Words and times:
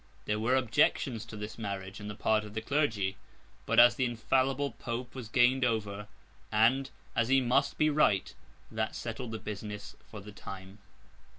There 0.25 0.39
were 0.39 0.55
objections 0.55 1.25
to 1.25 1.37
this 1.37 1.59
marriage 1.59 2.01
on 2.01 2.07
the 2.07 2.15
part 2.15 2.43
of 2.43 2.55
the 2.55 2.61
clergy; 2.61 3.17
but, 3.67 3.79
as 3.79 3.93
the 3.93 4.05
infallible 4.05 4.71
Pope 4.71 5.13
was 5.13 5.29
gained 5.29 5.63
over, 5.63 6.07
and, 6.51 6.89
as 7.15 7.27
he 7.27 7.39
must 7.39 7.77
be 7.77 7.91
right, 7.91 8.33
that 8.71 8.95
settled 8.95 9.29
the 9.29 9.37
business 9.37 9.95
for 10.09 10.19
the 10.19 10.31
time. 10.31 10.79